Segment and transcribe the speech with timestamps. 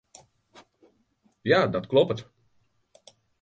[1.41, 2.27] Ja, dat kloppet.